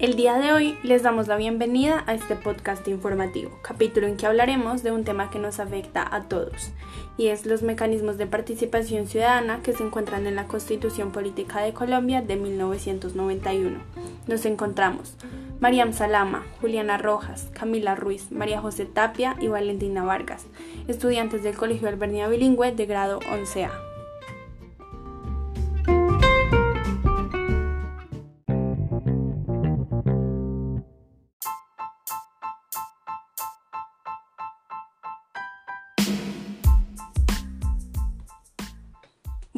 El 0.00 0.16
día 0.16 0.38
de 0.38 0.54
hoy 0.54 0.78
les 0.82 1.02
damos 1.02 1.28
la 1.28 1.36
bienvenida 1.36 2.04
a 2.06 2.14
este 2.14 2.34
podcast 2.34 2.88
informativo, 2.88 3.50
capítulo 3.60 4.06
en 4.06 4.16
que 4.16 4.24
hablaremos 4.24 4.82
de 4.82 4.92
un 4.92 5.04
tema 5.04 5.28
que 5.28 5.38
nos 5.38 5.60
afecta 5.60 6.08
a 6.10 6.22
todos, 6.22 6.70
y 7.18 7.26
es 7.26 7.44
los 7.44 7.60
mecanismos 7.60 8.16
de 8.16 8.26
participación 8.26 9.06
ciudadana 9.06 9.60
que 9.62 9.74
se 9.74 9.82
encuentran 9.82 10.26
en 10.26 10.36
la 10.36 10.46
Constitución 10.46 11.12
Política 11.12 11.60
de 11.60 11.74
Colombia 11.74 12.22
de 12.22 12.36
1991. 12.36 13.78
Nos 14.26 14.46
encontramos 14.46 15.18
Mariam 15.60 15.92
Salama, 15.92 16.46
Juliana 16.62 16.96
Rojas, 16.96 17.50
Camila 17.52 17.94
Ruiz, 17.94 18.32
María 18.32 18.58
José 18.58 18.86
Tapia 18.86 19.36
y 19.38 19.48
Valentina 19.48 20.02
Vargas, 20.02 20.46
estudiantes 20.88 21.42
del 21.42 21.58
Colegio 21.58 21.88
Albernia 21.88 22.26
Bilingüe 22.26 22.72
de 22.72 22.86
grado 22.86 23.20
11A. 23.20 23.89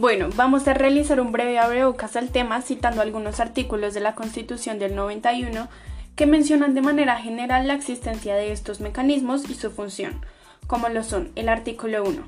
Bueno, 0.02 0.30
vamos 0.34 0.66
a 0.66 0.74
realizar 0.74 1.20
un 1.20 1.30
breve 1.30 1.60
abrebocas 1.60 2.16
al 2.16 2.30
tema 2.30 2.60
citando 2.60 3.02
algunos 3.02 3.38
artículos 3.38 3.94
de 3.94 4.00
la 4.00 4.16
Constitución 4.16 4.80
del 4.80 4.96
91 4.96 5.68
que 6.16 6.26
mencionan 6.26 6.74
de 6.74 6.80
manera 6.80 7.18
general 7.18 7.68
la 7.68 7.74
existencia 7.74 8.34
de 8.34 8.50
estos 8.50 8.80
mecanismos 8.80 9.48
y 9.48 9.54
su 9.54 9.70
función, 9.70 10.20
como 10.66 10.88
lo 10.88 11.04
son 11.04 11.30
el 11.36 11.48
artículo 11.48 12.02
1. 12.02 12.20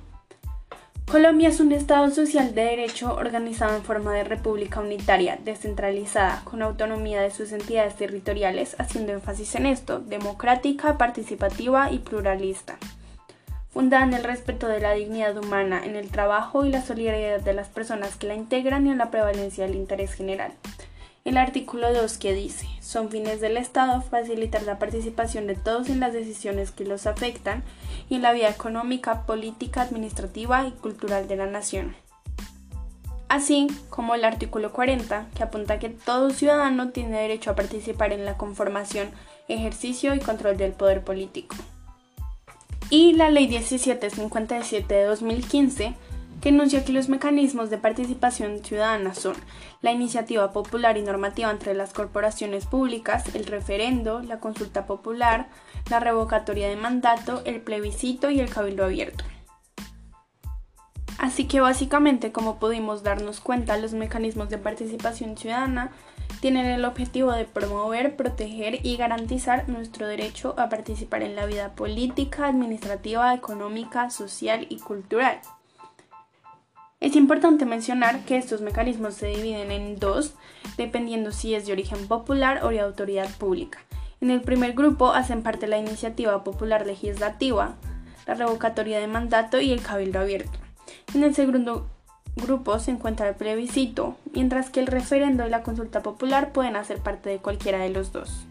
Colombia 1.10 1.48
es 1.48 1.58
un 1.58 1.72
Estado 1.72 2.12
social 2.12 2.54
de 2.54 2.62
derecho 2.62 3.12
organizado 3.12 3.74
en 3.74 3.82
forma 3.82 4.14
de 4.14 4.22
república 4.22 4.78
unitaria, 4.78 5.40
descentralizada, 5.44 6.42
con 6.44 6.62
autonomía 6.62 7.22
de 7.22 7.32
sus 7.32 7.50
entidades 7.50 7.96
territoriales, 7.96 8.76
haciendo 8.78 9.12
énfasis 9.12 9.56
en 9.56 9.66
esto, 9.66 9.98
democrática, 9.98 10.96
participativa 10.96 11.90
y 11.90 11.98
pluralista 11.98 12.78
fundada 13.74 14.04
en 14.04 14.14
el 14.14 14.22
respeto 14.22 14.68
de 14.68 14.78
la 14.78 14.92
dignidad 14.92 15.36
humana, 15.36 15.84
en 15.84 15.96
el 15.96 16.08
trabajo 16.08 16.64
y 16.64 16.70
la 16.70 16.80
solidaridad 16.80 17.40
de 17.40 17.54
las 17.54 17.68
personas 17.68 18.14
que 18.14 18.28
la 18.28 18.34
integran 18.34 18.86
y 18.86 18.90
en 18.90 18.98
la 18.98 19.10
prevalencia 19.10 19.66
del 19.66 19.74
interés 19.74 20.14
general. 20.14 20.52
El 21.24 21.36
artículo 21.36 21.92
2 21.92 22.16
que 22.18 22.34
dice, 22.34 22.68
son 22.80 23.10
fines 23.10 23.40
del 23.40 23.56
Estado 23.56 24.00
facilitar 24.00 24.62
la 24.62 24.78
participación 24.78 25.48
de 25.48 25.56
todos 25.56 25.90
en 25.90 25.98
las 25.98 26.12
decisiones 26.12 26.70
que 26.70 26.84
los 26.84 27.08
afectan 27.08 27.64
y 28.08 28.18
la 28.18 28.32
vida 28.32 28.48
económica, 28.48 29.26
política, 29.26 29.82
administrativa 29.82 30.68
y 30.68 30.70
cultural 30.70 31.26
de 31.26 31.36
la 31.36 31.46
nación. 31.46 31.96
Así 33.28 33.66
como 33.90 34.14
el 34.14 34.24
artículo 34.24 34.72
40, 34.72 35.26
que 35.34 35.42
apunta 35.42 35.80
que 35.80 35.88
todo 35.88 36.30
ciudadano 36.30 36.90
tiene 36.90 37.20
derecho 37.20 37.50
a 37.50 37.56
participar 37.56 38.12
en 38.12 38.24
la 38.24 38.36
conformación, 38.36 39.10
ejercicio 39.48 40.14
y 40.14 40.20
control 40.20 40.56
del 40.58 40.72
poder 40.72 41.02
político 41.02 41.56
y 42.94 43.12
la 43.12 43.28
Ley 43.28 43.48
1757 43.48 44.94
de 44.94 45.02
2015, 45.02 45.96
que 46.40 46.50
enuncia 46.50 46.84
que 46.84 46.92
los 46.92 47.08
mecanismos 47.08 47.68
de 47.68 47.76
participación 47.76 48.64
ciudadana 48.64 49.14
son 49.14 49.34
la 49.82 49.90
iniciativa 49.90 50.52
popular 50.52 50.96
y 50.96 51.02
normativa 51.02 51.50
entre 51.50 51.74
las 51.74 51.92
corporaciones 51.92 52.66
públicas, 52.66 53.34
el 53.34 53.46
referendo, 53.46 54.20
la 54.20 54.38
consulta 54.38 54.86
popular, 54.86 55.48
la 55.90 55.98
revocatoria 55.98 56.68
de 56.68 56.76
mandato, 56.76 57.42
el 57.44 57.60
plebiscito 57.62 58.30
y 58.30 58.38
el 58.38 58.48
cabildo 58.48 58.84
abierto. 58.84 59.24
Así 61.18 61.48
que 61.48 61.60
básicamente, 61.60 62.30
como 62.30 62.60
pudimos 62.60 63.02
darnos 63.02 63.40
cuenta, 63.40 63.76
los 63.76 63.92
mecanismos 63.92 64.50
de 64.50 64.58
participación 64.58 65.36
ciudadana 65.36 65.90
tienen 66.40 66.66
el 66.66 66.84
objetivo 66.84 67.32
de 67.32 67.44
promover, 67.44 68.16
proteger 68.16 68.84
y 68.84 68.96
garantizar 68.96 69.68
nuestro 69.68 70.06
derecho 70.06 70.54
a 70.58 70.68
participar 70.68 71.22
en 71.22 71.36
la 71.36 71.46
vida 71.46 71.74
política, 71.74 72.46
administrativa, 72.46 73.32
económica, 73.34 74.10
social 74.10 74.66
y 74.68 74.78
cultural. 74.78 75.40
Es 77.00 77.16
importante 77.16 77.66
mencionar 77.66 78.24
que 78.24 78.36
estos 78.36 78.60
mecanismos 78.60 79.14
se 79.14 79.26
dividen 79.26 79.70
en 79.70 79.98
dos, 79.98 80.34
dependiendo 80.76 81.32
si 81.32 81.54
es 81.54 81.66
de 81.66 81.72
origen 81.72 82.08
popular 82.08 82.64
o 82.64 82.68
de 82.68 82.80
autoridad 82.80 83.28
pública. 83.36 83.78
En 84.20 84.30
el 84.30 84.40
primer 84.40 84.72
grupo 84.72 85.10
hacen 85.10 85.42
parte 85.42 85.66
la 85.66 85.78
iniciativa 85.78 86.44
popular 86.44 86.86
legislativa, 86.86 87.74
la 88.26 88.34
revocatoria 88.34 89.00
de 89.00 89.06
mandato 89.06 89.60
y 89.60 89.70
el 89.70 89.82
cabildo 89.82 90.20
abierto. 90.20 90.58
En 91.14 91.24
el 91.24 91.34
segundo 91.34 91.90
grupo 92.36 92.78
se 92.78 92.90
encuentra 92.90 93.28
el 93.28 93.34
plebiscito, 93.34 94.16
mientras 94.32 94.70
que 94.70 94.80
el 94.80 94.86
referendo 94.86 95.46
y 95.46 95.50
la 95.50 95.62
consulta 95.62 96.02
popular 96.02 96.52
pueden 96.52 96.76
hacer 96.76 96.98
parte 96.98 97.30
de 97.30 97.38
cualquiera 97.38 97.78
de 97.78 97.90
los 97.90 98.12
dos. 98.12 98.46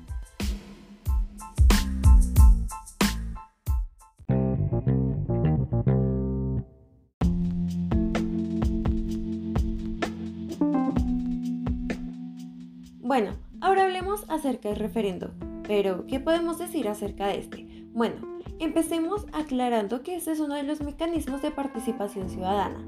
Bueno, 13.14 13.34
ahora 13.62 13.84
hablemos 13.84 14.26
acerca 14.28 14.70
del 14.70 14.80
referendo. 14.80 15.32
Pero, 15.68 16.08
¿qué 16.08 16.20
podemos 16.20 16.58
decir 16.58 16.88
acerca 16.88 17.28
de 17.28 17.38
este? 17.38 17.68
Bueno, 17.94 18.40
empecemos 18.60 19.26
aclarando 19.34 20.02
que 20.02 20.16
este 20.16 20.32
es 20.32 20.40
uno 20.40 20.56
de 20.56 20.64
los 20.64 20.82
mecanismos 20.82 21.42
de 21.42 21.52
participación 21.52 22.30
ciudadana. 22.30 22.84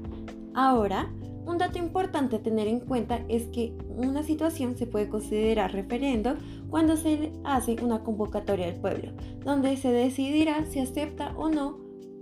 Ahora, 0.56 1.12
un 1.44 1.58
dato 1.58 1.78
importante 1.78 2.36
a 2.36 2.42
tener 2.42 2.66
en 2.66 2.80
cuenta 2.80 3.20
es 3.28 3.44
que 3.48 3.76
una 3.88 4.22
situación 4.22 4.74
se 4.78 4.86
puede 4.86 5.10
considerar 5.10 5.74
referendo 5.74 6.34
cuando 6.70 6.96
se 6.96 7.30
hace 7.44 7.76
una 7.82 8.02
convocatoria 8.02 8.64
del 8.64 8.80
pueblo, 8.80 9.12
donde 9.44 9.76
se 9.76 9.92
decidirá 9.92 10.64
si 10.64 10.80
acepta 10.80 11.34
o 11.36 11.50
no 11.50 11.78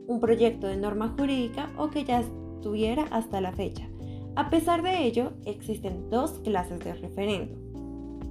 un 0.09 0.19
proyecto 0.19 0.67
de 0.67 0.77
norma 0.77 1.15
jurídica 1.17 1.71
o 1.79 1.91
que 1.91 2.03
ya 2.03 2.21
estuviera 2.21 3.05
hasta 3.13 3.41
la 3.41 3.53
fecha. 3.53 3.89
A 4.35 4.51
pesar 4.51 4.83
de 4.83 5.05
ello, 5.05 5.35
existen 5.45 6.11
dos 6.11 6.41
clases 6.41 6.81
de 6.81 6.95
referendo. 6.95 7.57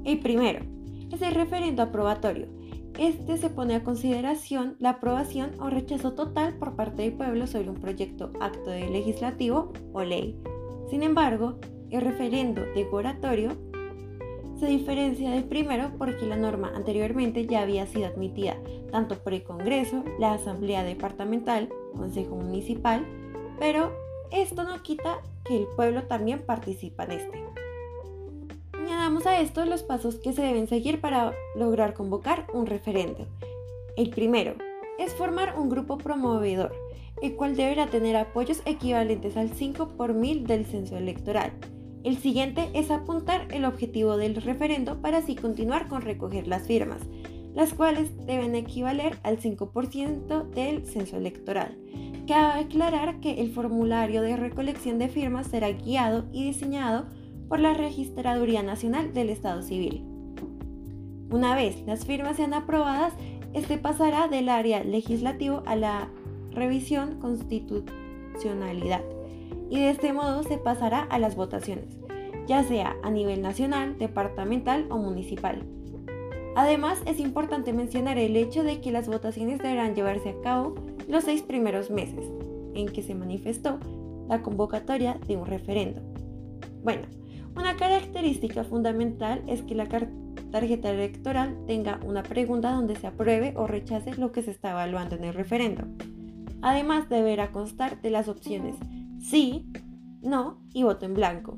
El 0.03 0.20
primero 0.20 0.66
es 1.14 1.22
el 1.22 1.34
referendo 1.34 1.81
aprobatorio, 1.81 2.50
este 2.98 3.38
se 3.38 3.50
pone 3.50 3.76
a 3.76 3.84
consideración 3.84 4.76
la 4.80 4.92
aprobación 4.92 5.52
o 5.59 5.70
rechazo 5.70 6.14
total 6.14 6.56
por 6.58 6.76
parte 6.76 7.02
del 7.04 7.14
pueblo 7.14 7.48
sobre 7.48 7.70
un 7.70 7.80
proyecto, 7.80 8.31
acto 8.40 8.70
de 8.70 8.90
legislativo 8.90 9.74
o 9.94 10.04
ley. 10.04 10.40
Sin 10.90 11.03
embargo, 11.03 11.59
el 11.90 12.02
referendo 12.02 12.62
decoratorio 12.76 13.58
se 14.59 14.68
diferencia 14.68 15.32
del 15.32 15.44
primero 15.44 15.92
porque 15.98 16.26
la 16.26 16.36
norma 16.36 16.72
anteriormente 16.76 17.46
ya 17.46 17.62
había 17.62 17.86
sido 17.88 18.06
admitida 18.06 18.58
tanto 18.92 19.18
por 19.18 19.34
el 19.34 19.44
Congreso, 19.44 20.03
la 20.20 20.34
Asamblea 20.34 20.84
Departamental, 20.84 21.70
Consejo 21.96 22.36
Municipal, 22.36 23.06
pero 23.59 23.92
esto 24.32 24.64
no 24.64 24.82
quita 24.84 25.22
que 25.46 25.58
el 25.58 25.68
pueblo 25.76 26.03
también 26.03 26.46
participa 26.46 27.03
en 27.06 27.12
este. 27.12 27.44
A 29.25 29.39
esto 29.39 29.66
los 29.66 29.84
pasos 29.84 30.16
que 30.16 30.34
se 30.34 30.41
deben 30.41 30.67
seguir 30.67 31.00
para 31.00 31.34
lograr 31.56 31.94
convocar 31.94 32.45
un 32.53 32.66
referendo. 32.66 33.25
El 33.95 34.09
primero 34.09 34.56
es 35.00 35.13
formar 35.13 35.57
un 35.57 35.69
grupo 35.69 35.97
promovedor, 35.97 36.73
el 37.22 37.35
cual 37.35 37.56
deberá 37.56 37.88
tener 37.88 38.17
apoyos 38.17 38.61
equivalentes 38.66 39.38
al 39.38 39.51
5 39.51 39.89
por 39.95 40.13
mil 40.13 40.45
del 40.45 40.66
censo 40.66 40.97
electoral. 40.97 41.53
El 42.03 42.17
siguiente 42.17 42.69
es 42.73 42.91
apuntar 42.91 43.47
el 43.51 43.63
objetivo 43.63 44.17
del 44.17 44.35
referendo 44.35 45.01
para 45.01 45.19
así 45.19 45.35
continuar 45.35 45.88
con 45.88 46.01
recoger 46.01 46.47
las 46.47 46.67
firmas, 46.67 47.00
las 47.53 47.73
cuales 47.73 48.11
deben 48.25 48.55
equivaler 48.55 49.19
al 49.23 49.40
5% 49.40 50.50
del 50.50 50.85
censo 50.85 51.16
electoral. 51.16 51.78
Cabe 52.28 52.59
aclarar 52.59 53.22
que 53.22 53.41
el 53.41 53.51
formulario 53.51 54.22
de 54.22 54.35
recolección 54.35 55.00
de 55.00 55.08
firmas 55.08 55.47
será 55.47 55.72
guiado 55.72 56.26
y 56.34 56.43
diseñado 56.43 57.05
por 57.53 57.59
la 57.59 57.76
Registraduría 57.76 58.64
Nacional 58.64 59.14
del 59.14 59.29
Estado 59.29 59.61
Civil. 59.61 60.03
Una 61.29 61.55
vez 61.55 61.84
las 61.85 62.03
firmas 62.03 62.38
sean 62.38 62.55
aprobadas, 62.55 63.14
este 63.53 63.78
pasará 63.78 64.28
del 64.28 64.50
área 64.50 64.84
legislativo 64.84 65.61
a 65.67 65.76
la 65.76 66.09
revisión 66.50 67.20
constitucionalidad 67.20 69.03
y 69.70 69.82
de 69.82 69.91
este 69.91 70.14
modo 70.14 70.41
se 70.41 70.58
pasará 70.58 71.03
a 71.03 71.20
las 71.20 71.35
votaciones, 71.35 72.00
ya 72.47 72.64
sea 72.64 72.96
a 73.03 73.11
nivel 73.11 73.44
nacional, 73.44 74.00
departamental 74.00 74.88
o 74.90 74.97
municipal. 74.97 75.61
Además, 76.55 77.03
es 77.05 77.20
importante 77.20 77.72
mencionar 77.72 78.17
el 78.17 78.35
hecho 78.35 78.64
de 78.64 78.82
que 78.82 78.91
las 78.91 79.08
votaciones 79.08 79.59
deberán 79.59 79.94
llevarse 79.94 80.29
a 80.29 80.41
cabo 80.41 80.73
los 81.08 81.26
seis 81.26 81.44
primeros 81.44 81.91
meses 81.91 82.26
en 82.73 82.88
que 82.88 83.03
se 83.03 83.14
manifestó 83.14 83.78
la 84.28 84.41
convocatoria 84.41 85.20
de 85.28 85.38
un 85.38 85.46
referendo. 85.46 86.02
Bueno, 86.84 87.03
una 87.55 87.76
característica 87.78 88.64
fundamental 88.64 89.44
es 89.47 89.61
que 89.61 89.76
la 89.76 89.88
tarjeta 90.52 90.90
electoral 90.90 91.58
tenga 91.67 92.00
una 92.05 92.23
pregunta 92.23 92.72
donde 92.72 92.96
se 92.96 93.08
apruebe 93.08 93.53
o 93.55 93.67
rechace 93.67 94.16
lo 94.16 94.32
que 94.32 94.41
se 94.41 94.52
está 94.52 94.72
evaluando 94.72 95.16
en 95.16 95.23
el 95.23 95.34
referendo. 95.34 95.84
Además, 96.61 97.09
deberá 97.09 97.52
constar 97.52 98.02
de 98.02 98.09
las 98.09 98.28
opciones 98.28 98.76
sí, 99.20 99.66
no 100.22 100.59
y 100.73 100.84
voto 100.84 101.05
en 101.05 101.14
blanco. 101.14 101.58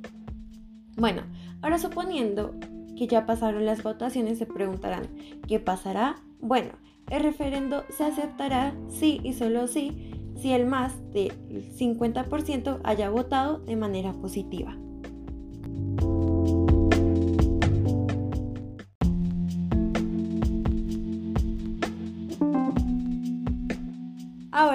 Bueno, 0.97 1.23
ahora 1.61 1.77
suponiendo 1.77 2.55
que 2.95 3.07
ya 3.07 3.25
pasaron 3.25 3.65
las 3.65 3.83
votaciones 3.83 4.37
se 4.37 4.45
preguntarán, 4.45 5.07
¿qué 5.47 5.59
pasará? 5.59 6.15
Bueno, 6.39 6.71
el 7.09 7.23
referendo 7.23 7.83
se 7.89 8.05
aceptará 8.05 8.73
sí 8.89 9.19
y 9.23 9.33
solo 9.33 9.67
sí 9.67 10.11
si 10.37 10.51
el 10.51 10.65
más 10.65 10.93
del 11.11 11.31
50% 11.77 12.81
haya 12.83 13.09
votado 13.09 13.59
de 13.59 13.75
manera 13.75 14.13
positiva. 14.13 14.77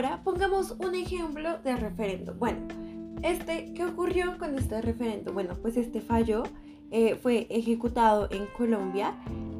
Ahora 0.00 0.22
pongamos 0.24 0.76
un 0.78 0.94
ejemplo 0.94 1.58
de 1.58 1.76
referendo. 1.76 2.32
Bueno, 2.32 2.60
este, 3.22 3.74
¿qué 3.74 3.84
ocurrió 3.84 4.38
con 4.38 4.56
este 4.56 4.80
referendo? 4.80 5.34
Bueno, 5.34 5.58
pues 5.60 5.76
este 5.76 6.00
fallo 6.00 6.44
eh, 6.90 7.16
fue 7.16 7.46
ejecutado 7.50 8.26
en 8.30 8.46
Colombia. 8.56 9.14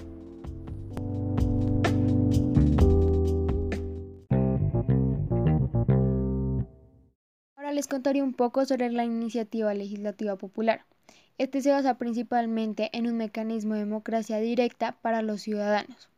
Ahora 7.55 7.71
les 7.71 7.85
contaré 7.85 8.23
un 8.23 8.33
poco 8.33 8.65
sobre 8.65 8.89
la 8.89 9.05
iniciativa 9.05 9.75
legislativa 9.75 10.37
popular. 10.37 10.87
Este 11.37 11.61
se 11.61 11.71
basa 11.71 11.97
principalmente 11.97 12.89
en 12.93 13.07
un 13.07 13.17
mecanismo 13.17 13.75
de 13.75 13.81
democracia 13.81 14.39
directa 14.39 14.93
para 15.01 15.21
los 15.21 15.41
ciudadanos. 15.41 16.09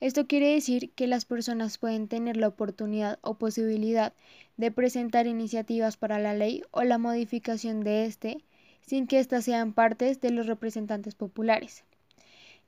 Esto 0.00 0.26
quiere 0.26 0.54
decir 0.54 0.90
que 0.92 1.06
las 1.06 1.26
personas 1.26 1.78
pueden 1.78 2.08
tener 2.08 2.36
la 2.36 2.48
oportunidad 2.48 3.18
o 3.20 3.34
posibilidad 3.34 4.14
de 4.56 4.70
presentar 4.70 5.26
iniciativas 5.26 5.96
para 5.96 6.18
la 6.18 6.32
ley 6.32 6.62
o 6.70 6.82
la 6.82 6.98
modificación 6.98 7.80
de 7.80 8.06
éste 8.06 8.38
sin 8.80 9.06
que 9.06 9.18
éstas 9.18 9.44
sean 9.44 9.72
partes 9.72 10.20
de 10.20 10.30
los 10.30 10.46
representantes 10.46 11.14
populares. 11.14 11.84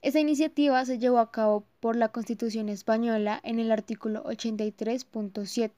Esta 0.02 0.20
iniciativa 0.20 0.84
se 0.84 0.98
llevó 0.98 1.18
a 1.18 1.30
cabo 1.30 1.64
por 1.80 1.96
la 1.96 2.08
Constitución 2.08 2.68
española 2.68 3.40
en 3.42 3.58
el 3.58 3.72
artículo 3.72 4.22
83.7. 4.24 5.70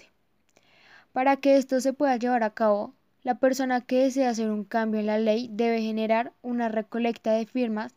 Para 1.13 1.37
que 1.37 1.57
esto 1.57 1.81
se 1.81 1.93
pueda 1.93 2.17
llevar 2.17 2.43
a 2.43 2.51
cabo, 2.51 2.93
la 3.23 3.39
persona 3.39 3.81
que 3.81 4.05
desea 4.05 4.31
hacer 4.31 4.51
un 4.51 4.65
cambio 4.65 5.01
en 5.01 5.07
la 5.07 5.19
ley 5.19 5.49
debe 5.51 5.83
generar 5.83 6.33
una 6.43 6.69
recolecta 6.69 7.33
de 7.33 7.47
firmas 7.47 7.95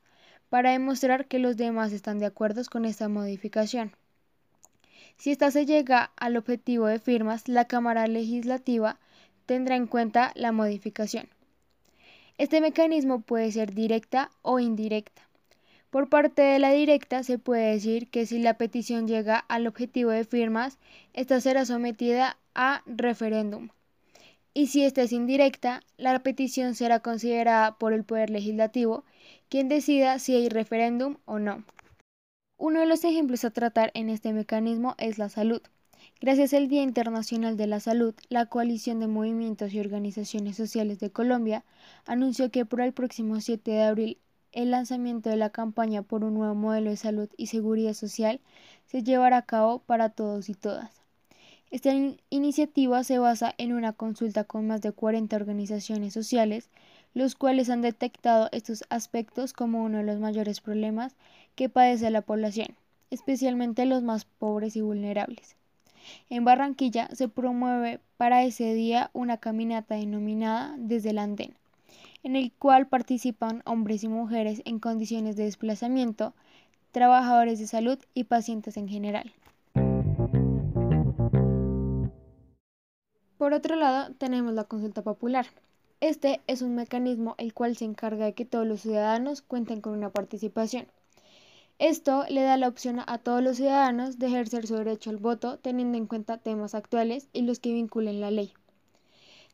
para 0.49 0.71
demostrar 0.71 1.27
que 1.27 1.39
los 1.39 1.57
demás 1.57 1.93
están 1.93 2.19
de 2.19 2.25
acuerdo 2.25 2.61
con 2.69 2.85
esta 2.85 3.07
modificación. 3.07 3.91
Si 5.17 5.31
ésta 5.31 5.51
se 5.51 5.65
llega 5.65 6.11
al 6.17 6.35
objetivo 6.37 6.87
de 6.87 6.99
firmas, 6.99 7.47
la 7.47 7.65
Cámara 7.65 8.07
Legislativa 8.07 8.99
tendrá 9.45 9.75
en 9.75 9.85
cuenta 9.85 10.31
la 10.35 10.51
modificación. 10.51 11.29
Este 12.37 12.59
mecanismo 12.59 13.21
puede 13.21 13.51
ser 13.51 13.73
directa 13.73 14.31
o 14.41 14.59
indirecta. 14.59 15.21
Por 15.91 16.09
parte 16.09 16.41
de 16.41 16.57
la 16.57 16.71
directa 16.71 17.21
se 17.23 17.37
puede 17.37 17.71
decir 17.71 18.09
que 18.09 18.25
si 18.25 18.39
la 18.39 18.55
petición 18.55 19.07
llega 19.07 19.37
al 19.37 19.67
objetivo 19.67 20.09
de 20.09 20.23
firmas, 20.23 20.79
esta 21.13 21.39
será 21.39 21.65
sometida 21.65 22.37
a 22.55 22.81
referéndum 22.87 23.69
y 24.53 24.67
si 24.67 24.83
esta 24.83 25.01
es 25.03 25.11
indirecta, 25.13 25.81
la 25.97 26.19
petición 26.19 26.75
será 26.75 26.99
considerada 26.99 27.77
por 27.77 27.93
el 27.93 28.03
Poder 28.03 28.29
Legislativo, 28.29 29.05
quien 29.49 29.69
decida 29.69 30.19
si 30.19 30.35
hay 30.35 30.49
referéndum 30.49 31.17
o 31.25 31.39
no. 31.39 31.63
Uno 32.57 32.81
de 32.81 32.85
los 32.85 33.03
ejemplos 33.05 33.45
a 33.45 33.51
tratar 33.51 33.91
en 33.93 34.09
este 34.09 34.33
mecanismo 34.33 34.95
es 34.97 35.17
la 35.17 35.29
salud. 35.29 35.61
Gracias 36.19 36.53
al 36.53 36.67
Día 36.67 36.83
Internacional 36.83 37.57
de 37.57 37.67
la 37.67 37.79
Salud, 37.79 38.13
la 38.29 38.45
Coalición 38.45 38.99
de 38.99 39.07
Movimientos 39.07 39.73
y 39.73 39.79
Organizaciones 39.79 40.57
Sociales 40.57 40.99
de 40.99 41.11
Colombia 41.11 41.63
anunció 42.05 42.51
que 42.51 42.65
por 42.65 42.81
el 42.81 42.93
próximo 42.93 43.39
7 43.39 43.71
de 43.71 43.83
abril 43.83 44.17
el 44.51 44.71
lanzamiento 44.71 45.29
de 45.29 45.37
la 45.37 45.49
campaña 45.49 46.01
por 46.03 46.23
un 46.23 46.33
nuevo 46.33 46.55
modelo 46.55 46.89
de 46.89 46.97
salud 46.97 47.29
y 47.37 47.47
seguridad 47.47 47.93
social 47.93 48.41
se 48.85 49.01
llevará 49.01 49.37
a 49.37 49.45
cabo 49.45 49.79
para 49.79 50.09
todos 50.09 50.49
y 50.49 50.53
todas. 50.53 51.00
Esta 51.71 51.93
iniciativa 52.29 53.01
se 53.05 53.17
basa 53.17 53.55
en 53.57 53.71
una 53.71 53.93
consulta 53.93 54.43
con 54.43 54.67
más 54.67 54.81
de 54.81 54.91
40 54.91 55.33
organizaciones 55.37 56.13
sociales, 56.13 56.69
los 57.13 57.35
cuales 57.35 57.69
han 57.69 57.81
detectado 57.81 58.49
estos 58.51 58.83
aspectos 58.89 59.53
como 59.53 59.81
uno 59.81 59.99
de 59.99 60.03
los 60.03 60.19
mayores 60.19 60.59
problemas 60.59 61.15
que 61.55 61.69
padece 61.69 62.09
la 62.09 62.23
población, 62.23 62.75
especialmente 63.09 63.85
los 63.85 64.03
más 64.03 64.25
pobres 64.25 64.75
y 64.75 64.81
vulnerables. 64.81 65.55
En 66.29 66.43
Barranquilla 66.43 67.07
se 67.13 67.29
promueve 67.29 68.01
para 68.17 68.43
ese 68.43 68.73
día 68.73 69.09
una 69.13 69.37
caminata 69.37 69.95
denominada 69.95 70.75
Desde 70.77 71.11
el 71.11 71.19
Andén, 71.19 71.53
en 72.23 72.35
el 72.35 72.51
cual 72.51 72.87
participan 72.87 73.61
hombres 73.65 74.03
y 74.03 74.09
mujeres 74.09 74.61
en 74.65 74.79
condiciones 74.79 75.37
de 75.37 75.45
desplazamiento, 75.45 76.33
trabajadores 76.91 77.59
de 77.59 77.67
salud 77.67 77.97
y 78.13 78.25
pacientes 78.25 78.75
en 78.75 78.89
general. 78.89 79.31
Por 83.41 83.55
otro 83.55 83.75
lado, 83.75 84.13
tenemos 84.19 84.53
la 84.53 84.65
consulta 84.65 85.01
popular. 85.01 85.47
Este 85.99 86.41
es 86.45 86.61
un 86.61 86.75
mecanismo 86.75 87.33
el 87.39 87.55
cual 87.55 87.75
se 87.75 87.85
encarga 87.85 88.25
de 88.25 88.33
que 88.35 88.45
todos 88.45 88.67
los 88.67 88.81
ciudadanos 88.81 89.41
cuenten 89.41 89.81
con 89.81 89.93
una 89.93 90.11
participación. 90.11 90.85
Esto 91.79 92.23
le 92.29 92.43
da 92.43 92.57
la 92.57 92.67
opción 92.67 92.99
a 92.99 93.17
todos 93.17 93.41
los 93.41 93.57
ciudadanos 93.57 94.19
de 94.19 94.27
ejercer 94.27 94.67
su 94.67 94.75
derecho 94.75 95.09
al 95.09 95.17
voto 95.17 95.57
teniendo 95.57 95.97
en 95.97 96.05
cuenta 96.05 96.37
temas 96.37 96.75
actuales 96.75 97.29
y 97.33 97.41
los 97.41 97.57
que 97.57 97.73
vinculen 97.73 98.21
la 98.21 98.29
ley. 98.29 98.53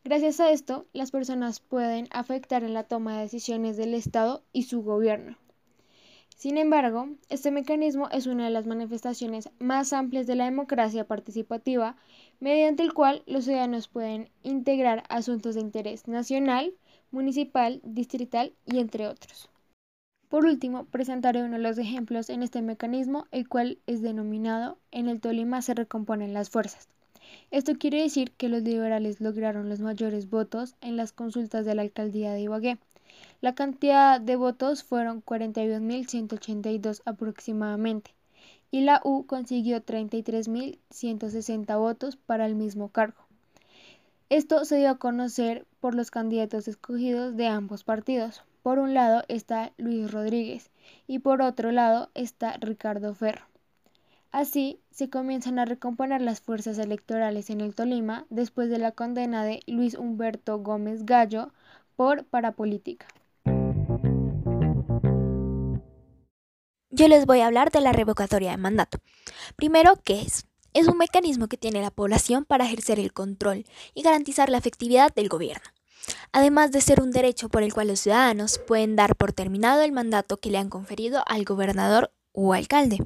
Gracias 0.04 0.42
a 0.42 0.52
esto, 0.52 0.86
las 0.92 1.12
personas 1.12 1.62
pueden 1.62 2.10
afectar 2.12 2.66
en 2.66 2.74
la 2.74 2.84
toma 2.84 3.16
de 3.16 3.22
decisiones 3.22 3.78
del 3.78 3.94
Estado 3.94 4.44
y 4.52 4.64
su 4.64 4.84
gobierno. 4.84 5.38
Sin 6.38 6.60
embargo, 6.60 7.08
este 7.30 7.50
mecanismo 7.50 8.10
es 8.12 8.28
una 8.28 8.46
de 8.46 8.52
las 8.52 8.68
manifestaciones 8.68 9.50
más 9.58 9.92
amplias 9.92 10.28
de 10.28 10.36
la 10.36 10.46
democracia 10.46 11.08
participativa, 11.08 11.96
mediante 12.40 12.84
el 12.84 12.94
cual 12.94 13.24
los 13.26 13.46
ciudadanos 13.46 13.88
pueden 13.88 14.30
integrar 14.44 15.04
asuntos 15.10 15.56
de 15.56 15.62
interés 15.62 16.08
nacional, 16.08 16.74
municipal, 17.12 17.82
distrital 17.84 18.54
y 18.66 18.80
entre 18.80 19.08
otros. 19.08 19.50
Por 20.30 20.46
último, 20.46 20.86
presentaré 20.86 21.44
uno 21.44 21.58
de 21.58 21.64
los 21.64 21.78
ejemplos 21.78 22.30
en 22.30 22.44
este 22.44 22.62
mecanismo, 22.62 23.28
el 23.32 23.48
cual 23.48 23.78
es 23.88 24.02
denominado 24.02 24.78
En 24.92 25.08
el 25.08 25.22
Tolima 25.22 25.62
se 25.62 25.74
recomponen 25.74 26.34
las 26.34 26.50
fuerzas. 26.50 26.90
Esto 27.50 27.74
quiere 27.78 28.02
decir 28.02 28.32
que 28.32 28.50
los 28.50 28.64
liberales 28.64 29.22
lograron 29.22 29.70
los 29.70 29.80
mayores 29.80 30.30
votos 30.30 30.76
en 30.82 30.98
las 30.98 31.14
consultas 31.14 31.66
de 31.66 31.76
la 31.76 31.82
alcaldía 31.82 32.34
de 32.34 32.42
Ibagué, 32.42 32.78
la 33.40 33.56
cantidad 33.56 34.20
de 34.20 34.36
votos 34.36 34.84
fueron 34.84 35.24
42.182 35.24 37.02
aproximadamente 37.06 38.17
y 38.72 38.82
la 38.82 39.02
U 39.04 39.26
consiguió 39.26 39.84
33.160 39.84 41.78
votos 41.78 42.16
para 42.18 42.46
el 42.46 42.56
mismo 42.56 42.90
cargo. 42.90 43.28
Esto 44.30 44.66
se 44.66 44.78
dio 44.78 44.90
a 44.90 44.98
conocer 44.98 45.66
por 45.80 45.96
los 45.96 46.12
candidatos 46.12 46.68
escogidos 46.68 47.38
de 47.38 47.48
ambos 47.48 47.84
partidos. 47.86 48.44
Por 48.62 48.80
un 48.80 48.94
lado 48.94 49.24
está 49.30 49.72
Luis 49.78 50.12
Rodríguez 50.12 50.70
y 51.08 51.20
por 51.20 51.42
otro 51.42 51.72
lado 51.72 52.10
está 52.14 52.58
Ricardo 52.58 53.14
Ferro. 53.16 53.46
Así 54.34 54.82
se 54.92 55.10
comienzan 55.10 55.58
a 55.60 55.66
recomponer 55.66 56.22
las 56.22 56.42
fuerzas 56.42 56.78
electorales 56.78 57.50
en 57.50 57.62
el 57.62 57.74
Tolima 57.74 58.26
después 58.30 58.70
de 58.70 58.78
la 58.78 58.92
condena 58.92 59.46
de 59.46 59.62
Luis 59.68 59.96
Humberto 59.96 60.60
Gómez 60.60 61.06
Gallo 61.06 61.54
por 61.96 62.26
parapolítica. 62.26 63.08
Yo 66.90 67.08
les 67.08 67.26
voy 67.26 67.42
a 67.42 67.48
hablar 67.48 67.72
de 67.72 67.82
la 67.82 67.92
revocatoria 67.92 68.52
de 68.52 68.58
mandato. 68.58 69.00
Primero, 69.56 70.00
¿qué 70.04 70.22
es? 70.22 70.46
Es 70.74 70.88
un 70.88 70.98
mecanismo 70.98 71.48
que 71.48 71.58
tiene 71.58 71.82
la 71.82 71.92
población 71.92 72.46
para 72.46 72.66
ejercer 72.66 73.00
el 73.00 73.14
control 73.14 73.66
y 73.94 74.04
garantizar 74.04 74.50
la 74.50 74.58
efectividad 74.58 75.14
del 75.14 75.30
gobierno 75.30 75.64
además 76.32 76.72
de 76.72 76.82
ser 76.82 77.02
un 77.02 77.12
derecho 77.12 77.50
por 77.50 77.64
el 77.64 77.74
cual 77.74 77.88
los 77.88 78.02
ciudadanos 78.02 78.60
pueden 78.60 78.96
dar 78.96 79.16
por 79.16 79.34
terminado 79.34 79.82
el 79.82 79.92
mandato 79.92 80.38
que 80.38 80.50
le 80.50 80.58
han 80.58 80.70
conferido 80.70 81.24
al 81.28 81.46
gobernador 81.46 82.12
o 82.32 82.54
alcalde. 82.54 83.00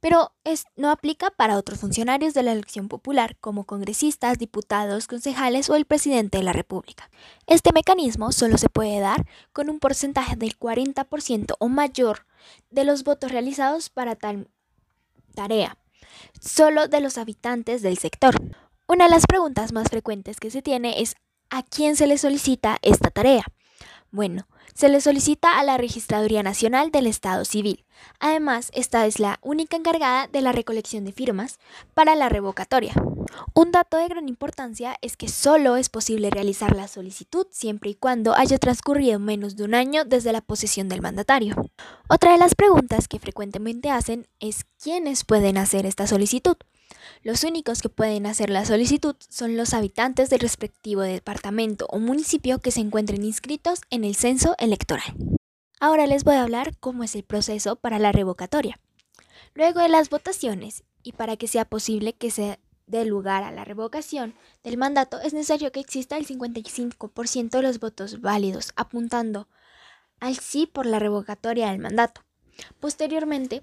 Pero 0.00 0.32
no 0.76 0.90
aplica 0.90 1.30
para 1.30 1.56
otros 1.56 1.80
funcionarios 1.80 2.34
de 2.34 2.42
la 2.42 2.52
elección 2.52 2.88
popular, 2.88 3.36
como 3.40 3.64
congresistas, 3.64 4.38
diputados, 4.38 5.06
concejales 5.06 5.70
o 5.70 5.76
el 5.76 5.86
presidente 5.86 6.38
de 6.38 6.44
la 6.44 6.52
República. 6.52 7.10
Este 7.46 7.72
mecanismo 7.72 8.32
solo 8.32 8.58
se 8.58 8.68
puede 8.68 9.00
dar 9.00 9.26
con 9.52 9.70
un 9.70 9.78
porcentaje 9.78 10.36
del 10.36 10.58
40% 10.58 11.56
o 11.58 11.68
mayor 11.68 12.26
de 12.70 12.84
los 12.84 13.04
votos 13.04 13.32
realizados 13.32 13.90
para 13.90 14.16
tal 14.16 14.48
tarea, 15.34 15.76
solo 16.40 16.88
de 16.88 17.00
los 17.00 17.18
habitantes 17.18 17.82
del 17.82 17.98
sector. 17.98 18.34
Una 18.88 19.04
de 19.04 19.10
las 19.10 19.26
preguntas 19.26 19.72
más 19.72 19.88
frecuentes 19.88 20.38
que 20.38 20.50
se 20.50 20.62
tiene 20.62 21.00
es 21.00 21.16
¿A 21.50 21.62
quién 21.62 21.94
se 21.96 22.06
le 22.06 22.18
solicita 22.18 22.78
esta 22.82 23.10
tarea? 23.10 23.44
Bueno, 24.10 24.48
se 24.76 24.90
le 24.90 25.00
solicita 25.00 25.58
a 25.58 25.64
la 25.64 25.78
Registraduría 25.78 26.42
Nacional 26.42 26.90
del 26.90 27.06
Estado 27.06 27.46
Civil. 27.46 27.86
Además, 28.20 28.70
esta 28.74 29.06
es 29.06 29.18
la 29.18 29.38
única 29.40 29.74
encargada 29.74 30.26
de 30.26 30.42
la 30.42 30.52
recolección 30.52 31.06
de 31.06 31.12
firmas 31.12 31.58
para 31.94 32.14
la 32.14 32.28
revocatoria. 32.28 32.92
Un 33.54 33.72
dato 33.72 33.96
de 33.96 34.06
gran 34.06 34.28
importancia 34.28 34.96
es 35.00 35.16
que 35.16 35.28
solo 35.28 35.76
es 35.76 35.88
posible 35.88 36.28
realizar 36.28 36.76
la 36.76 36.88
solicitud 36.88 37.46
siempre 37.50 37.88
y 37.88 37.94
cuando 37.94 38.34
haya 38.36 38.58
transcurrido 38.58 39.18
menos 39.18 39.56
de 39.56 39.64
un 39.64 39.74
año 39.74 40.04
desde 40.04 40.32
la 40.32 40.42
posesión 40.42 40.90
del 40.90 41.00
mandatario. 41.00 41.56
Otra 42.10 42.32
de 42.32 42.38
las 42.38 42.54
preguntas 42.54 43.08
que 43.08 43.18
frecuentemente 43.18 43.90
hacen 43.90 44.26
es 44.40 44.64
quiénes 44.82 45.24
pueden 45.24 45.56
hacer 45.56 45.86
esta 45.86 46.06
solicitud. 46.06 46.56
Los 47.22 47.44
únicos 47.44 47.82
que 47.82 47.88
pueden 47.88 48.26
hacer 48.26 48.50
la 48.50 48.64
solicitud 48.64 49.16
son 49.28 49.56
los 49.56 49.74
habitantes 49.74 50.30
del 50.30 50.40
respectivo 50.40 51.02
departamento 51.02 51.86
o 51.90 51.98
municipio 51.98 52.60
que 52.60 52.70
se 52.70 52.80
encuentren 52.80 53.24
inscritos 53.24 53.80
en 53.90 54.04
el 54.04 54.14
censo 54.14 54.54
electoral. 54.58 55.16
Ahora 55.80 56.06
les 56.06 56.24
voy 56.24 56.36
a 56.36 56.42
hablar 56.42 56.76
cómo 56.78 57.04
es 57.04 57.14
el 57.14 57.24
proceso 57.24 57.76
para 57.76 57.98
la 57.98 58.12
revocatoria. 58.12 58.78
Luego 59.54 59.80
de 59.80 59.88
las 59.88 60.10
votaciones 60.10 60.84
y 61.02 61.12
para 61.12 61.36
que 61.36 61.48
sea 61.48 61.64
posible 61.64 62.12
que 62.12 62.30
se 62.30 62.58
dé 62.86 63.04
lugar 63.04 63.42
a 63.42 63.50
la 63.50 63.64
revocación 63.64 64.34
del 64.62 64.78
mandato 64.78 65.20
es 65.20 65.32
necesario 65.34 65.72
que 65.72 65.80
exista 65.80 66.16
el 66.16 66.26
55% 66.26 67.50
de 67.50 67.62
los 67.62 67.80
votos 67.80 68.20
válidos 68.20 68.72
apuntando 68.76 69.48
al 70.20 70.36
sí 70.36 70.66
por 70.66 70.86
la 70.86 70.98
revocatoria 70.98 71.70
del 71.70 71.78
mandato. 71.78 72.22
Posteriormente, 72.80 73.62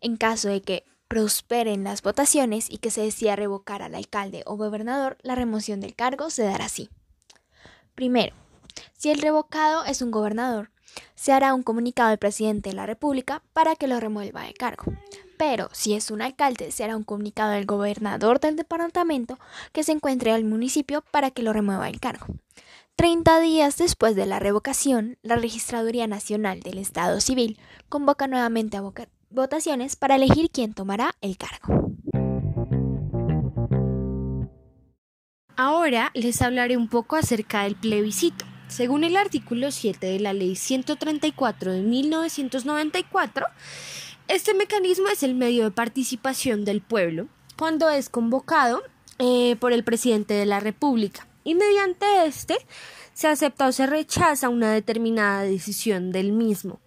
en 0.00 0.16
caso 0.16 0.48
de 0.48 0.60
que 0.60 0.84
prosperen 1.08 1.84
las 1.84 2.02
votaciones 2.02 2.70
y 2.70 2.78
que 2.78 2.90
se 2.90 3.00
decida 3.00 3.34
revocar 3.34 3.82
al 3.82 3.94
alcalde 3.94 4.42
o 4.46 4.56
gobernador, 4.56 5.16
la 5.22 5.34
remoción 5.34 5.80
del 5.80 5.94
cargo 5.94 6.30
se 6.30 6.44
dará 6.44 6.66
así. 6.66 6.90
Primero, 7.94 8.36
si 8.96 9.10
el 9.10 9.20
revocado 9.20 9.84
es 9.84 10.02
un 10.02 10.10
gobernador, 10.10 10.70
se 11.14 11.32
hará 11.32 11.54
un 11.54 11.62
comunicado 11.62 12.10
al 12.10 12.18
presidente 12.18 12.70
de 12.70 12.76
la 12.76 12.86
República 12.86 13.42
para 13.52 13.74
que 13.74 13.88
lo 13.88 13.98
remueva 13.98 14.42
del 14.42 14.54
cargo. 14.54 14.84
Pero 15.36 15.68
si 15.72 15.94
es 15.94 16.10
un 16.10 16.20
alcalde, 16.20 16.72
se 16.72 16.84
hará 16.84 16.96
un 16.96 17.04
comunicado 17.04 17.52
al 17.52 17.64
gobernador 17.64 18.40
del 18.40 18.56
departamento 18.56 19.38
que 19.72 19.84
se 19.84 19.92
encuentre 19.92 20.32
al 20.32 20.44
municipio 20.44 21.02
para 21.10 21.30
que 21.30 21.42
lo 21.42 21.52
remueva 21.52 21.86
del 21.86 22.00
cargo. 22.00 22.26
Treinta 22.96 23.38
días 23.38 23.76
después 23.78 24.16
de 24.16 24.26
la 24.26 24.40
revocación, 24.40 25.18
la 25.22 25.36
Registraduría 25.36 26.08
Nacional 26.08 26.60
del 26.60 26.78
Estado 26.78 27.20
Civil 27.20 27.60
convoca 27.88 28.26
nuevamente 28.26 28.76
a, 28.76 28.82
votaciones 29.30 29.96
para 29.96 30.16
elegir 30.16 30.50
quién 30.50 30.74
tomará 30.74 31.14
el 31.20 31.36
cargo. 31.36 31.92
Ahora 35.56 36.12
les 36.14 36.40
hablaré 36.40 36.76
un 36.76 36.88
poco 36.88 37.16
acerca 37.16 37.64
del 37.64 37.74
plebiscito. 37.74 38.44
Según 38.68 39.02
el 39.02 39.16
artículo 39.16 39.70
7 39.70 40.06
de 40.06 40.20
la 40.20 40.32
Ley 40.32 40.54
134 40.54 41.72
de 41.72 41.80
1994, 41.82 43.46
este 44.28 44.54
mecanismo 44.54 45.08
es 45.08 45.22
el 45.22 45.34
medio 45.34 45.64
de 45.64 45.70
participación 45.70 46.64
del 46.64 46.82
pueblo 46.82 47.26
cuando 47.56 47.88
es 47.88 48.08
convocado 48.08 48.82
eh, 49.18 49.56
por 49.56 49.72
el 49.72 49.82
presidente 49.82 50.34
de 50.34 50.46
la 50.46 50.60
República 50.60 51.26
y 51.42 51.54
mediante 51.54 52.06
este 52.26 52.56
se 53.14 53.26
acepta 53.26 53.66
o 53.66 53.72
se 53.72 53.86
rechaza 53.86 54.48
una 54.50 54.70
determinada 54.70 55.42
decisión 55.42 56.12
del 56.12 56.30
mismo. 56.30 56.78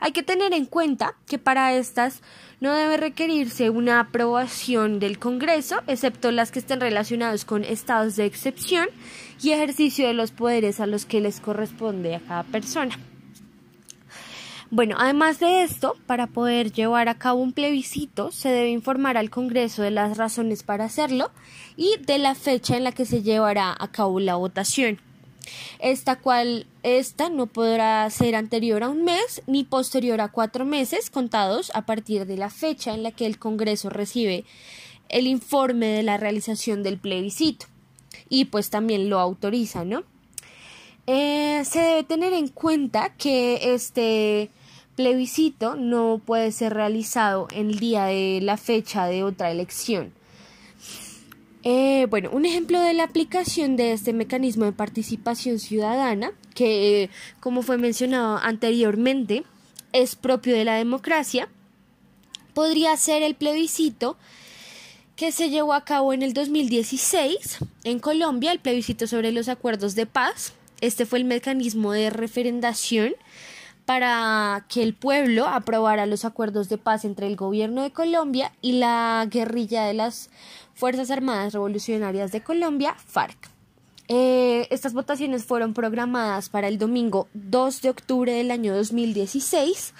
Hay 0.00 0.12
que 0.12 0.22
tener 0.22 0.52
en 0.52 0.66
cuenta 0.66 1.14
que 1.26 1.38
para 1.38 1.72
estas 1.74 2.22
no 2.60 2.74
debe 2.74 2.96
requerirse 2.96 3.70
una 3.70 4.00
aprobación 4.00 5.00
del 5.00 5.18
Congreso, 5.18 5.82
excepto 5.86 6.30
las 6.30 6.50
que 6.52 6.60
estén 6.60 6.80
relacionadas 6.80 7.44
con 7.44 7.64
estados 7.64 8.16
de 8.16 8.24
excepción 8.24 8.88
y 9.42 9.50
ejercicio 9.50 10.06
de 10.06 10.14
los 10.14 10.30
poderes 10.30 10.80
a 10.80 10.86
los 10.86 11.04
que 11.04 11.20
les 11.20 11.40
corresponde 11.40 12.14
a 12.14 12.20
cada 12.20 12.44
persona. 12.44 12.98
Bueno, 14.70 14.96
además 14.98 15.38
de 15.38 15.64
esto, 15.64 15.96
para 16.06 16.28
poder 16.28 16.72
llevar 16.72 17.08
a 17.08 17.18
cabo 17.18 17.42
un 17.42 17.52
plebiscito, 17.52 18.32
se 18.32 18.48
debe 18.48 18.70
informar 18.70 19.18
al 19.18 19.28
Congreso 19.28 19.82
de 19.82 19.90
las 19.90 20.16
razones 20.16 20.62
para 20.62 20.84
hacerlo 20.84 21.30
y 21.76 21.96
de 22.06 22.18
la 22.18 22.34
fecha 22.34 22.76
en 22.76 22.84
la 22.84 22.92
que 22.92 23.04
se 23.04 23.22
llevará 23.22 23.76
a 23.78 23.88
cabo 23.88 24.18
la 24.18 24.36
votación 24.36 24.98
esta 25.78 26.16
cual 26.16 26.66
esta 26.82 27.28
no 27.28 27.46
podrá 27.46 28.08
ser 28.10 28.34
anterior 28.34 28.82
a 28.82 28.88
un 28.88 29.04
mes 29.04 29.42
ni 29.46 29.64
posterior 29.64 30.20
a 30.20 30.28
cuatro 30.28 30.64
meses 30.64 31.10
contados 31.10 31.70
a 31.74 31.82
partir 31.82 32.26
de 32.26 32.36
la 32.36 32.50
fecha 32.50 32.94
en 32.94 33.02
la 33.02 33.10
que 33.10 33.26
el 33.26 33.38
Congreso 33.38 33.90
recibe 33.90 34.44
el 35.08 35.26
informe 35.26 35.86
de 35.86 36.02
la 36.02 36.16
realización 36.16 36.82
del 36.82 36.98
plebiscito 36.98 37.66
y 38.28 38.46
pues 38.46 38.70
también 38.70 39.10
lo 39.10 39.18
autoriza, 39.18 39.84
¿no? 39.84 40.04
Eh, 41.06 41.62
se 41.64 41.80
debe 41.80 42.04
tener 42.04 42.32
en 42.32 42.48
cuenta 42.48 43.14
que 43.16 43.74
este 43.74 44.50
plebiscito 44.94 45.74
no 45.74 46.20
puede 46.24 46.52
ser 46.52 46.74
realizado 46.74 47.48
en 47.50 47.70
el 47.70 47.78
día 47.78 48.04
de 48.04 48.40
la 48.42 48.56
fecha 48.56 49.06
de 49.06 49.24
otra 49.24 49.50
elección 49.50 50.12
eh, 51.64 52.06
bueno, 52.10 52.30
un 52.32 52.44
ejemplo 52.44 52.80
de 52.80 52.94
la 52.94 53.04
aplicación 53.04 53.76
de 53.76 53.92
este 53.92 54.12
mecanismo 54.12 54.64
de 54.64 54.72
participación 54.72 55.58
ciudadana, 55.58 56.32
que 56.54 57.08
como 57.40 57.62
fue 57.62 57.78
mencionado 57.78 58.38
anteriormente, 58.38 59.44
es 59.92 60.16
propio 60.16 60.54
de 60.54 60.64
la 60.64 60.76
democracia, 60.76 61.48
podría 62.54 62.96
ser 62.96 63.22
el 63.22 63.34
plebiscito 63.34 64.16
que 65.16 65.30
se 65.30 65.50
llevó 65.50 65.74
a 65.74 65.84
cabo 65.84 66.12
en 66.12 66.22
el 66.22 66.34
2016 66.34 67.58
en 67.84 67.98
Colombia, 68.00 68.52
el 68.52 68.58
plebiscito 68.58 69.06
sobre 69.06 69.30
los 69.30 69.48
acuerdos 69.48 69.94
de 69.94 70.06
paz. 70.06 70.54
Este 70.80 71.06
fue 71.06 71.20
el 71.20 71.24
mecanismo 71.24 71.92
de 71.92 72.10
referendación 72.10 73.14
para 73.86 74.64
que 74.68 74.82
el 74.82 74.94
pueblo 74.94 75.46
aprobara 75.46 76.06
los 76.06 76.24
acuerdos 76.24 76.68
de 76.68 76.78
paz 76.78 77.04
entre 77.04 77.26
el 77.26 77.36
gobierno 77.36 77.82
de 77.82 77.90
Colombia 77.90 78.52
y 78.62 78.72
la 78.72 79.26
guerrilla 79.30 79.84
de 79.84 79.94
las 79.94 80.30
Fuerzas 80.82 81.12
Armadas 81.12 81.52
Revolucionarias 81.52 82.32
de 82.32 82.42
Colombia, 82.42 82.96
FARC. 83.06 83.38
Eh, 84.08 84.66
estas 84.70 84.94
votaciones 84.94 85.44
fueron 85.44 85.74
programadas 85.74 86.48
para 86.48 86.66
el 86.66 86.76
domingo 86.76 87.28
2 87.34 87.82
de 87.82 87.90
octubre 87.90 88.32
del 88.32 88.50
año 88.50 88.74
2016 88.74 89.94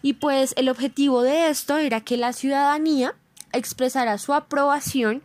y 0.00 0.14
pues 0.14 0.54
el 0.56 0.70
objetivo 0.70 1.20
de 1.20 1.50
esto 1.50 1.76
era 1.76 2.00
que 2.00 2.16
la 2.16 2.32
ciudadanía 2.32 3.14
expresara 3.52 4.16
su 4.16 4.32
aprobación 4.32 5.22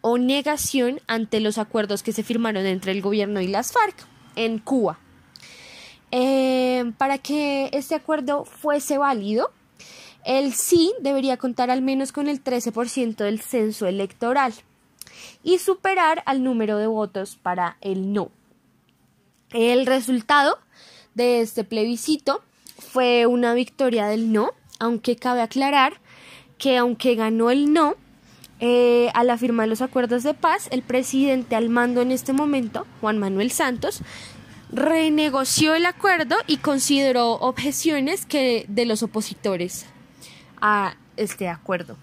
o 0.00 0.18
negación 0.18 1.00
ante 1.06 1.38
los 1.38 1.56
acuerdos 1.56 2.02
que 2.02 2.12
se 2.12 2.24
firmaron 2.24 2.66
entre 2.66 2.90
el 2.90 3.02
gobierno 3.02 3.40
y 3.40 3.46
las 3.46 3.70
FARC 3.70 4.04
en 4.34 4.58
Cuba. 4.58 4.98
Eh, 6.10 6.90
para 6.98 7.18
que 7.18 7.70
este 7.72 7.94
acuerdo 7.94 8.44
fuese 8.46 8.98
válido, 8.98 9.52
el 10.24 10.52
sí 10.54 10.92
debería 11.00 11.36
contar 11.36 11.70
al 11.70 11.82
menos 11.82 12.12
con 12.12 12.28
el 12.28 12.42
13% 12.42 13.16
del 13.16 13.40
censo 13.40 13.86
electoral 13.86 14.52
y 15.42 15.58
superar 15.58 16.22
al 16.26 16.44
número 16.44 16.78
de 16.78 16.86
votos 16.86 17.36
para 17.36 17.76
el 17.80 18.12
no. 18.12 18.30
El 19.50 19.86
resultado 19.86 20.58
de 21.14 21.40
este 21.40 21.64
plebiscito 21.64 22.42
fue 22.78 23.26
una 23.26 23.54
victoria 23.54 24.06
del 24.06 24.32
no, 24.32 24.52
aunque 24.78 25.16
cabe 25.16 25.42
aclarar 25.42 26.00
que 26.58 26.76
aunque 26.76 27.14
ganó 27.14 27.50
el 27.50 27.72
no, 27.72 27.96
eh, 28.62 29.10
a 29.14 29.24
la 29.24 29.38
firma 29.38 29.62
de 29.62 29.68
los 29.68 29.80
acuerdos 29.80 30.22
de 30.22 30.34
paz, 30.34 30.68
el 30.70 30.82
presidente 30.82 31.56
al 31.56 31.70
mando 31.70 32.02
en 32.02 32.12
este 32.12 32.34
momento, 32.34 32.86
Juan 33.00 33.18
Manuel 33.18 33.50
Santos, 33.50 34.02
renegoció 34.70 35.74
el 35.74 35.86
acuerdo 35.86 36.36
y 36.46 36.58
consideró 36.58 37.32
objeciones 37.32 38.26
que 38.26 38.66
de 38.68 38.84
los 38.84 39.02
opositores 39.02 39.86
a 40.60 40.94
este 41.16 41.48
acuerdo. 41.48 41.96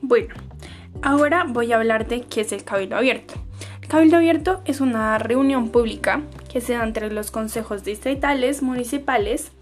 Bueno, 0.00 0.34
Ahora 1.02 1.44
voy 1.48 1.72
a 1.72 1.76
hablar 1.76 2.08
de 2.08 2.22
qué 2.22 2.40
es 2.40 2.52
el 2.52 2.64
Cabildo 2.64 2.96
Abierto. 2.96 3.34
El 3.80 3.88
Cabildo 3.88 4.16
Abierto 4.16 4.62
es 4.64 4.80
una 4.80 5.16
reunión 5.18 5.68
pública 5.68 6.22
que 6.52 6.60
se 6.60 6.74
da 6.74 6.82
entre 6.82 7.10
los 7.10 7.30
consejos 7.30 7.84
distritales, 7.84 8.62
municipales 8.62 9.52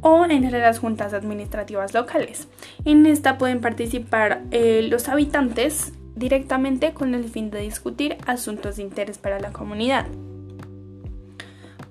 o 0.00 0.24
entre 0.24 0.58
las 0.60 0.80
juntas 0.80 1.14
administrativas 1.14 1.94
locales. 1.94 2.48
En 2.84 3.06
esta 3.06 3.38
pueden 3.38 3.60
participar 3.60 4.42
eh, 4.50 4.86
los 4.90 5.08
habitantes 5.08 5.92
directamente 6.14 6.92
con 6.92 7.14
el 7.14 7.24
fin 7.24 7.50
de 7.50 7.60
discutir 7.60 8.16
asuntos 8.26 8.76
de 8.76 8.82
interés 8.82 9.18
para 9.18 9.40
la 9.40 9.52
comunidad. 9.52 10.06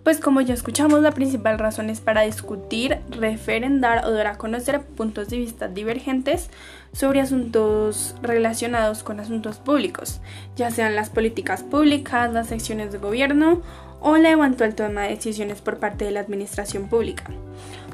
Pues 0.04 0.20
como 0.20 0.42
ya 0.42 0.56
escuchamos, 0.56 1.02
la 1.02 1.12
principal 1.12 1.60
razón 1.60 1.92
es 1.92 2.02
para 2.02 2.22
discutir, 2.22 2.98
referendar 3.12 4.04
o 4.06 4.12
dar 4.12 4.26
a 4.26 4.38
conocer 4.38 4.82
puntos 4.82 5.30
de 5.30 5.38
vista 5.38 5.68
divergentes 5.68 6.50
sobre 6.92 7.22
asuntos 7.22 8.16
relacionados 8.24 9.04
con 9.04 9.20
asuntos 9.20 9.60
públicos, 9.60 10.20
ya 10.56 10.72
sean 10.72 10.96
las 10.96 11.12
políticas 11.12 11.62
públicas, 11.62 12.34
las 12.34 12.48
secciones 12.48 12.92
de 12.92 12.98
gobierno 12.98 13.62
o 14.02 14.18
la 14.18 14.32
eventual 14.32 14.74
toma 14.74 15.04
de 15.04 15.10
decisiones 15.10 15.62
por 15.62 15.78
parte 15.78 16.06
de 16.06 16.12
la 16.12 16.22
administración 16.22 16.88
pública. 16.90 17.26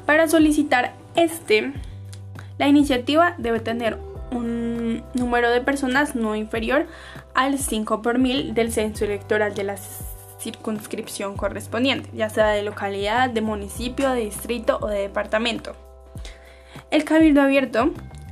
Para 0.06 0.28
solicitar 0.28 0.94
este, 1.14 1.74
la 2.56 2.68
iniciativa 2.68 3.34
debe 3.36 3.60
tener 3.60 3.98
un 4.30 5.02
número 5.14 5.50
de 5.50 5.60
personas 5.60 6.14
no 6.14 6.36
inferior 6.36 6.86
al 7.34 7.58
5 7.58 8.02
por 8.02 8.18
mil 8.18 8.54
del 8.54 8.72
censo 8.72 9.04
electoral 9.04 9.54
de 9.54 9.64
las 9.64 10.18
circunscripción 10.38 11.36
correspondiente, 11.36 12.10
ya 12.14 12.30
sea 12.30 12.48
de 12.48 12.62
localidad, 12.62 13.28
de 13.28 13.40
municipio, 13.40 14.10
de 14.10 14.20
distrito 14.20 14.78
o 14.80 14.86
de 14.86 15.00
departamento. 15.00 15.74
El 16.90 17.04
cabildo 17.04 17.42
abierto 17.42 17.90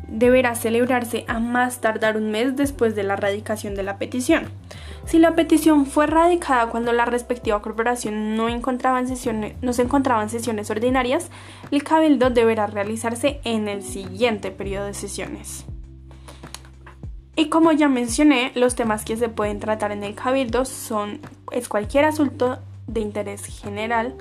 deberá 0.08 0.54
celebrarse 0.54 1.24
a 1.26 1.40
más 1.40 1.80
tardar 1.80 2.16
un 2.16 2.30
mes 2.30 2.56
después 2.56 2.94
de 2.94 3.02
la 3.02 3.16
radicación 3.16 3.74
de 3.74 3.82
la 3.82 3.98
petición. 3.98 4.44
Si 5.04 5.18
la 5.18 5.34
petición 5.34 5.86
fue 5.86 6.06
radicada 6.06 6.68
cuando 6.68 6.92
la 6.92 7.04
respectiva 7.04 7.62
corporación 7.62 8.36
no, 8.36 8.48
encontraba 8.48 9.04
sesiones, 9.06 9.54
no 9.62 9.72
se 9.72 9.82
encontraba 9.82 10.22
en 10.22 10.30
sesiones 10.30 10.70
ordinarias, 10.70 11.30
el 11.70 11.84
cabildo 11.84 12.30
deberá 12.30 12.66
realizarse 12.66 13.40
en 13.44 13.68
el 13.68 13.82
siguiente 13.82 14.50
periodo 14.50 14.86
de 14.86 14.94
sesiones. 14.94 15.64
Y 17.46 17.48
como 17.48 17.70
ya 17.70 17.88
mencioné, 17.88 18.50
los 18.56 18.74
temas 18.74 19.04
que 19.04 19.16
se 19.16 19.28
pueden 19.28 19.60
tratar 19.60 19.92
en 19.92 20.02
el 20.02 20.16
cabildo 20.16 20.64
son 20.64 21.20
es 21.52 21.68
cualquier 21.68 22.04
asunto 22.04 22.58
de 22.88 22.98
interés 22.98 23.46
general 23.46 24.16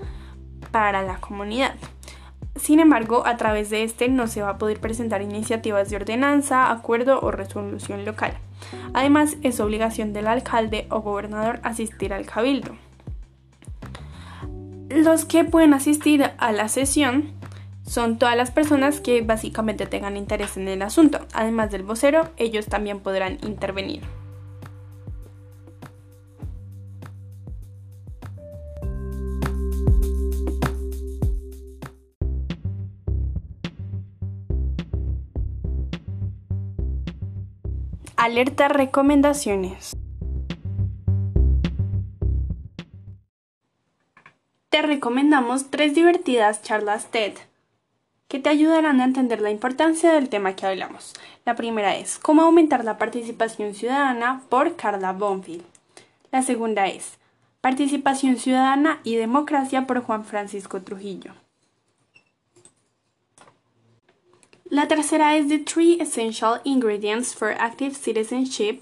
para 0.72 1.01
la 1.01 1.17
comunidad. 1.17 1.74
Sin 2.55 2.79
embargo, 2.79 3.25
a 3.25 3.36
través 3.36 3.72
de 3.72 3.84
este 3.84 4.10
no 4.10 4.27
se 4.27 4.44
va 4.44 4.51
a 4.51 4.58
poder 4.60 4.79
presentar 4.79 5.24
iniciativas 5.24 5.89
de 5.89 5.96
ordenanza, 5.96 6.70
acuerdo 6.70 7.20
o 7.20 7.32
resolución 7.32 8.05
local. 8.05 8.38
Además, 8.94 9.38
es 9.41 9.60
obligación 9.60 10.13
del 10.13 10.27
alcalde 10.27 10.86
o 10.91 11.01
gobernador 11.01 11.60
asistir 11.63 12.13
al 12.13 12.27
cabildo. 12.27 12.75
Los 14.89 15.25
que 15.25 15.46
pueden 15.46 15.74
asistir 15.74 16.29
a 16.38 16.51
la 16.51 16.67
sesión 16.67 17.34
son 17.86 18.18
todas 18.18 18.36
las 18.36 18.51
personas 18.51 19.00
que 19.00 19.22
básicamente 19.22 19.86
tengan 19.86 20.18
interés 20.18 20.58
en 20.58 20.68
el 20.68 20.82
asunto. 20.82 21.20
Además 21.34 21.72
del 21.72 21.84
vocero, 21.84 22.30
ellos 22.38 22.65
también 22.65 23.00
podrán 23.00 23.38
intervenir. 23.44 24.01
Alerta 38.17 38.67
recomendaciones. 38.69 39.95
Te 44.69 44.82
recomendamos 44.82 45.69
tres 45.69 45.93
divertidas 45.93 46.63
charlas 46.63 47.12
TED 47.12 47.34
que 48.36 48.41
te 48.41 48.50
ayudarán 48.50 49.00
a 49.00 49.06
entender 49.06 49.39
la 49.39 49.50
importancia 49.50 50.12
del 50.12 50.28
tema 50.28 50.58
que 50.58 50.65
hablamos. 50.65 51.13
La 51.45 51.56
primera 51.56 51.95
es 51.95 52.19
Cómo 52.19 52.41
aumentar 52.41 52.84
la 52.84 52.98
participación 52.98 53.74
ciudadana 53.74 54.41
por 54.50 54.76
Carla 54.76 55.13
Bonfield. 55.13 55.63
La 56.34 56.41
segunda 56.41 56.86
es 56.88 57.17
Participación 57.62 58.36
ciudadana 58.36 59.00
y 59.06 59.15
democracia 59.15 59.88
por 59.88 60.02
Juan 60.02 60.26
Francisco 60.26 60.82
Trujillo. 60.82 61.32
La 64.65 64.89
tercera 64.89 65.38
es 65.38 65.48
The 65.48 65.60
Three 65.60 66.02
Essential 66.02 66.60
Ingredients 66.65 67.34
for 67.34 67.56
Active 67.58 67.95
Citizenship 67.95 68.82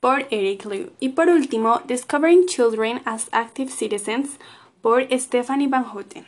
por 0.00 0.26
Eric 0.30 0.66
Liu. 0.66 0.92
Y 1.00 1.08
por 1.08 1.30
último, 1.30 1.80
Discovering 1.86 2.44
Children 2.44 3.00
as 3.06 3.30
Active 3.32 3.70
Citizens 3.70 4.38
por 4.82 5.08
Stephanie 5.10 5.68
Van 5.68 5.84
Houten. 5.84 6.26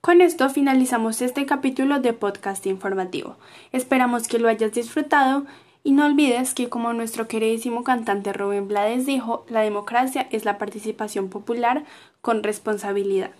Con 0.00 0.22
esto 0.22 0.48
finalizamos 0.48 1.20
este 1.20 1.44
capítulo 1.44 2.00
de 2.00 2.14
podcast 2.14 2.64
informativo. 2.66 3.36
Esperamos 3.70 4.28
que 4.28 4.38
lo 4.38 4.48
hayas 4.48 4.72
disfrutado 4.72 5.44
y 5.84 5.92
no 5.92 6.06
olvides 6.06 6.54
que 6.54 6.70
como 6.70 6.94
nuestro 6.94 7.28
queridísimo 7.28 7.84
cantante 7.84 8.32
Rubén 8.32 8.66
Blades 8.66 9.04
dijo, 9.04 9.44
la 9.50 9.60
democracia 9.60 10.26
es 10.30 10.46
la 10.46 10.56
participación 10.56 11.28
popular 11.28 11.84
con 12.22 12.42
responsabilidad. 12.42 13.32